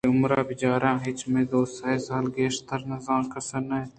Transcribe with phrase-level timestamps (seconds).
[0.03, 3.89] بلئے عمر ءَ بچارے آ چہ من دوسے سال ءَ گیش کستر نہ اِنت